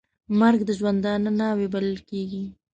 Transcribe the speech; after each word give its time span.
مرګ 0.39 0.59
د 0.65 0.71
ژوندانه 0.79 1.31
ناوې 1.39 1.67
بلل 1.73 1.97
کېږي. 2.09 2.43